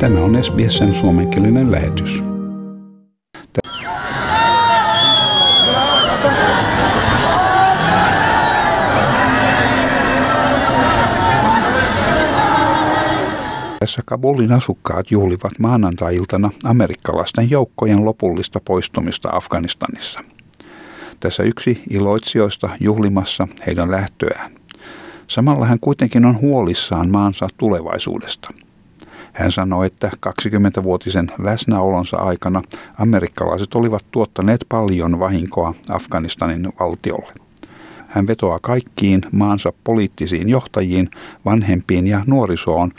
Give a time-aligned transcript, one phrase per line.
[0.00, 2.22] Tämä on SBSn suomenkielinen lähetys.
[13.78, 20.20] Tässä Kabulin asukkaat juhlivat maanantai-iltana amerikkalaisten joukkojen lopullista poistumista Afganistanissa.
[21.20, 24.52] Tässä yksi iloitsijoista juhlimassa heidän lähtöään.
[25.28, 28.50] Samalla hän kuitenkin on huolissaan maansa tulevaisuudesta.
[29.32, 32.62] Hän sanoi, että 20-vuotisen läsnäolonsa aikana
[32.98, 37.32] amerikkalaiset olivat tuottaneet paljon vahinkoa Afganistanin valtiolle.
[38.08, 41.10] Hän vetoaa kaikkiin maansa poliittisiin johtajiin,
[41.44, 42.92] vanhempiin ja nuorisoon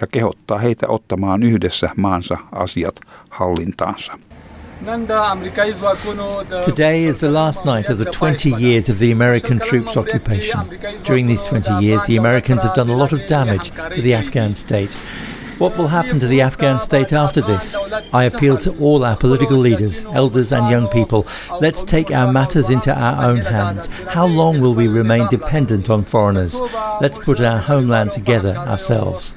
[0.00, 4.18] ja kehottaa heitä ottamaan yhdessä maansa asiat hallintaansa.
[6.64, 10.66] Today is the last night of the 20 years of the American troops' occupation.
[11.08, 14.54] During these 20 years, the Americans have done a lot of damage to the Afghan
[14.54, 14.90] state.
[15.62, 17.76] What will happen to the Afghan state after this?
[18.12, 21.24] I appeal to all our political leaders, elders, and young people.
[21.60, 23.86] Let's take our matters into our own hands.
[24.08, 26.60] How long will we remain dependent on foreigners?
[27.00, 29.36] Let's put our homeland together ourselves.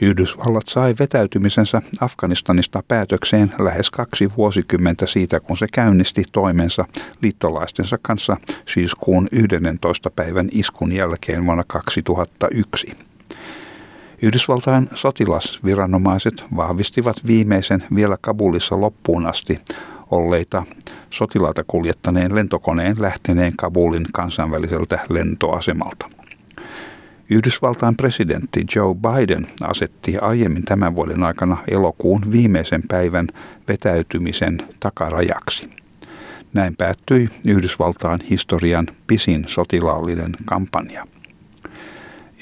[0.00, 6.84] Yhdysvallat sai vetäytymisensä Afganistanista päätökseen lähes kaksi vuosikymmentä siitä, kun se käynnisti toimensa
[7.22, 10.10] liittolaistensa kanssa syyskuun 11.
[10.10, 12.92] päivän iskun jälkeen vuonna 2001.
[14.22, 19.60] Yhdysvaltain sotilasviranomaiset vahvistivat viimeisen vielä Kabulissa loppuun asti
[20.10, 20.66] olleita
[21.10, 26.17] sotilaita kuljettaneen lentokoneen lähteneen Kabulin kansainväliseltä lentoasemalta.
[27.30, 33.26] Yhdysvaltain presidentti Joe Biden asetti aiemmin tämän vuoden aikana elokuun viimeisen päivän
[33.68, 35.70] vetäytymisen takarajaksi.
[36.52, 41.06] Näin päättyi Yhdysvaltain historian pisin sotilaallinen kampanja.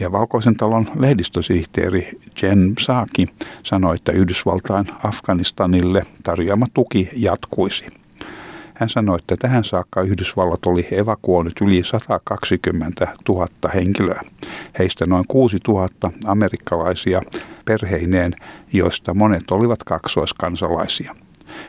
[0.01, 2.09] Ja Valkoisen talon lehdistösihteeri
[2.43, 3.27] Jen Psaki
[3.63, 7.85] sanoi, että Yhdysvaltain Afganistanille tarjoama tuki jatkuisi–
[8.77, 14.21] hän sanoi, että tähän saakka Yhdysvallat oli evakuoinut yli 120 000 henkilöä.
[14.79, 15.89] Heistä noin 6 000
[16.27, 17.23] amerikkalaisia
[17.65, 18.35] perheineen,
[18.73, 21.15] joista monet olivat kaksoiskansalaisia.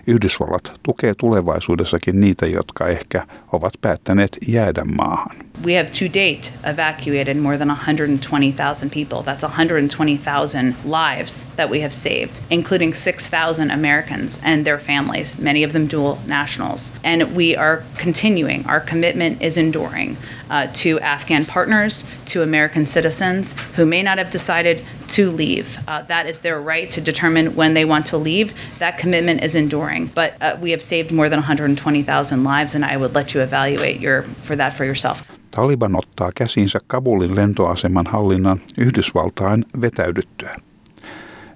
[0.07, 5.47] Yhdysvallat tukee tulevaisuudessakin niitä, jotka ehkä ovat päättäneet jäädä maahan.
[5.63, 9.23] We have to date evacuated more than 120,000 people.
[9.23, 15.73] That's 120,000 lives that we have saved, including 6,000 Americans and their families, many of
[15.73, 16.91] them dual nationals.
[17.03, 18.66] And we are continuing.
[18.68, 20.18] Our commitment is enduring
[20.50, 25.79] uh, to Afghan partners, to American citizens who may not have decided to leave.
[25.88, 28.53] Uh, that is their right to determine when they want to leave.
[28.79, 30.07] That commitment is enduring.
[30.07, 34.00] But uh, we have saved more than 120,000 lives, and I would let you evaluate
[34.00, 35.25] your, for that for yourself.
[35.57, 40.56] Taliban ottaa käsinsä Kabulin lentoaseman hallinnan Yhdysvaltain vetäydyttyä.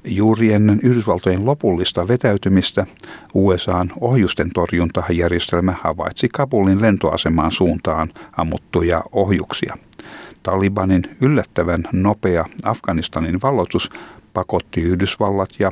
[0.06, 2.86] Juuri ennen Yhdysvaltojen lopullista vetäytymistä
[3.34, 9.78] USAn ohjusten torjuntajärjestelmä havaitsi Kabulin lentoasemaan suuntaan ammuttuja ohjuksia.
[10.44, 13.90] Talibanin yllättävän nopea Afganistanin valloitus
[14.34, 15.72] pakotti Yhdysvallat ja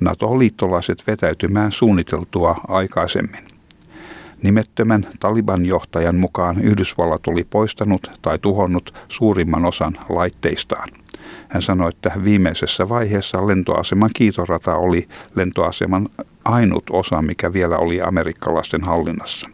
[0.00, 3.51] NATO-liittolaiset vetäytymään suunniteltua aikaisemmin.
[4.42, 10.88] Nimettömän Taliban johtajan mukaan Yhdysvallat oli poistanut tai tuhonnut suurimman osan laitteistaan.
[11.48, 16.08] Hän sanoi, että viimeisessä vaiheessa lentoaseman kiitorata oli lentoaseman
[16.44, 19.48] ainut osa, mikä vielä oli amerikkalaisten hallinnassa.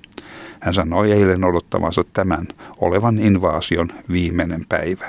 [0.60, 2.48] Hän sanoi eilen odottavansa tämän
[2.80, 5.08] olevan invaasion viimeinen päivä.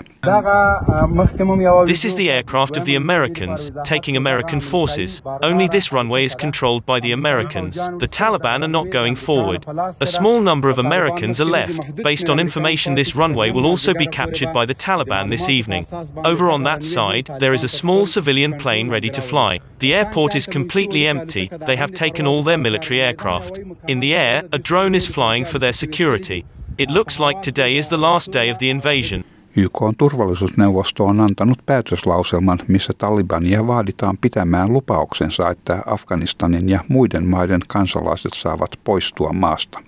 [1.85, 5.23] This is the aircraft of the Americans, taking American forces.
[5.41, 7.75] Only this runway is controlled by the Americans.
[7.75, 9.63] The Taliban are not going forward.
[10.01, 12.03] A small number of Americans are left.
[12.03, 15.85] Based on information, this runway will also be captured by the Taliban this evening.
[16.25, 19.59] Over on that side, there is a small civilian plane ready to fly.
[19.79, 21.49] The airport is completely empty.
[21.67, 23.59] They have taken all their military aircraft.
[23.87, 26.43] In the air, a drone is flying for their security.
[26.77, 29.23] It looks like today is the last day of the invasion.
[29.55, 37.25] YK on turvallisuusneuvosto on antanut päätöslauselman, missä Talibania vaaditaan pitämään lupauksensa, että Afganistanin ja muiden
[37.25, 39.79] maiden kansalaiset saavat poistua maasta.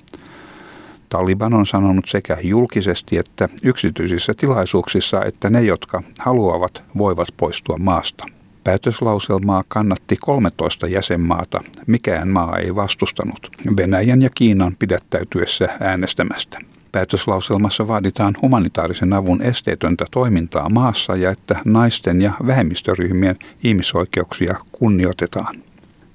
[1.10, 8.24] Taliban on sanonut sekä julkisesti että yksityisissä tilaisuuksissa, että ne, jotka haluavat, voivat poistua maasta.
[8.64, 11.64] Päätöslauselmaa kannatti 13 jäsenmaata.
[11.88, 16.60] Mikään maa ei vastustanut Venäjän ja Kiinan pidättäytyessä äänestämästä.
[16.92, 25.56] Päätöslauselmassa vaaditaan humanitaarisen avun esteetöntä toimintaa maassa ja että naisten ja vähemmistöryhmien ihmisoikeuksia kunnioitetaan.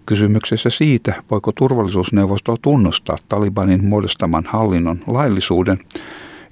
[0.07, 5.79] Kysymyksessä siitä, voiko turvallisuusneuvosto tunnustaa Talibanin muodostaman hallinnon laillisuuden,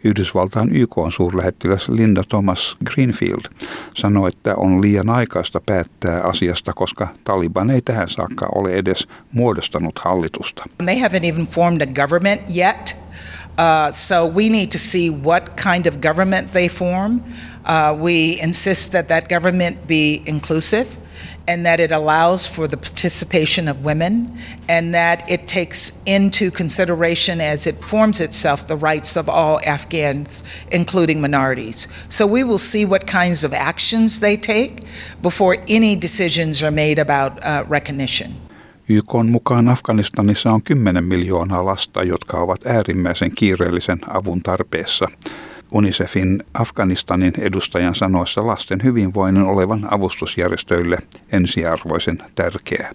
[0.05, 3.53] Yhdysvaltain YK on suurlähettiläs Linda Thomas Greenfield
[3.95, 9.99] sanoi, että on liian aikaista päättää asiasta, koska Taliban ei tähän saakka ole edes muodostanut
[9.99, 10.65] hallitusta.
[10.85, 12.97] They haven't even formed a government yet.
[13.59, 17.15] Uh, so we need to see what kind of government they form.
[17.15, 18.12] Uh, we
[18.43, 20.87] insist that that government be inclusive
[21.47, 24.39] and that it allows for the participation of women
[24.69, 30.45] and that it takes into consideration as it forms itself the rights of all Afghans,
[30.71, 31.89] including minorities.
[32.09, 34.85] So we will see what kinds of actions they take
[35.23, 38.35] before any decisions are made about uh, recognition.
[38.89, 45.09] YK mukaan Afganistanissa on 10 miljoonaa lasta, jotka ovat äärimmäisen kiireellisen avun tarpeessa.
[45.75, 50.99] UNICEFin Afganistanin edustajan sanoessa lasten hyvinvoinnin olevan avustusjärjestöille
[51.32, 52.93] ensiarvoisen tärkeää.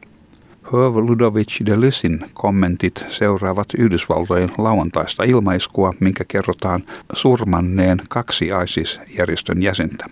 [0.73, 6.83] Herv Ludovic de Lysin kommentit seuraavat Yhdysvaltojen lauantaista ilmaiskua, minkä kerrotaan
[7.13, 10.05] surmanneen kaksi ISIS-järjestön jäsentä.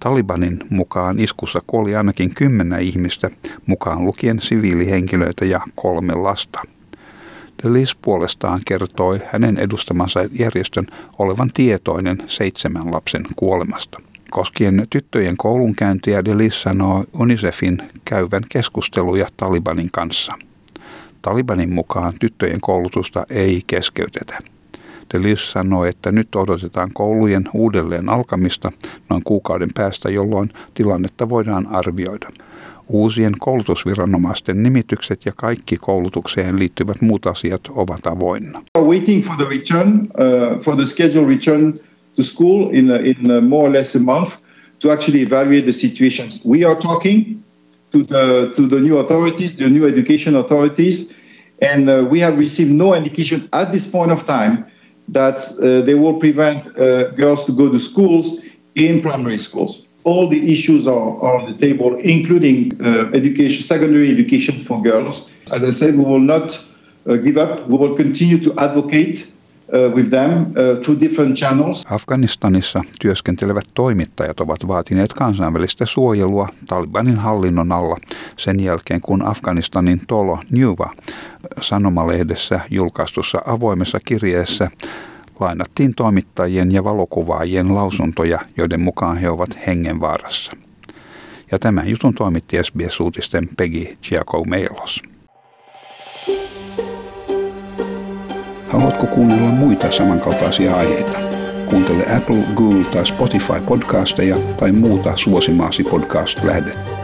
[0.00, 3.30] Talibanin mukaan iskussa kuoli ainakin kymmenen ihmistä,
[3.66, 6.75] mukaan lukien siviilihenkilöitä ja kolme lasta.
[7.66, 10.86] Delis puolestaan kertoi hänen edustamansa järjestön
[11.18, 13.98] olevan tietoinen seitsemän lapsen kuolemasta.
[14.30, 20.32] Koskien tyttöjen koulunkäyntiä Delis sanoo UNICEFin käyvän keskusteluja Talibanin kanssa.
[21.22, 24.38] Talibanin mukaan tyttöjen koulutusta ei keskeytetä.
[25.14, 28.72] Delis sanoi, että nyt odotetaan koulujen uudelleen alkamista
[29.10, 32.28] noin kuukauden päästä, jolloin tilannetta voidaan arvioida–
[32.88, 38.62] Uusien koulutusviranomaisten nimitykset ja kaikki koulutukseen liittyvät muut asiat ovat avoinna.
[38.78, 41.80] Waiting for the return, uh, for the scheduled return
[42.16, 44.32] to school in, uh, in uh, more or less a month
[44.78, 46.44] to actually evaluate the situations.
[46.44, 47.42] We are talking
[47.90, 51.12] to the, to the new authorities, the new education authorities,
[51.62, 54.64] and uh, we have received no indication at this point of time
[55.12, 58.40] that uh, they will prevent uh, girls to go to schools
[58.74, 64.10] in primary schools all the issues are, are on the table, including uh, education, secondary
[64.10, 65.28] education for girls.
[65.50, 66.64] As I said, we will not
[67.06, 67.68] uh, give up.
[67.68, 69.26] We will continue to advocate
[69.72, 71.84] uh, with them uh, through different channels.
[71.90, 77.96] Afganistanissa työskentelevät toimittajat ovat vaatineet kansainvälistä suojelua Talibanin hallinnon alla
[78.36, 80.90] sen jälkeen, kun Afganistanin Tolo Nyuva
[81.60, 84.70] sanomalehdessä julkaistussa avoimessa kirjeessä
[85.40, 90.52] lainattiin toimittajien ja valokuvaajien lausuntoja, joiden mukaan he ovat hengenvaarassa.
[91.52, 95.02] Ja tämän jutun toimitti SBS-uutisten Peggy Giacomeilos.
[98.68, 101.18] Haluatko kuunnella muita samankaltaisia aiheita?
[101.70, 106.95] Kuuntele Apple, Google tai Spotify podcasteja tai muuta suosimaasi podcast-lähdettä.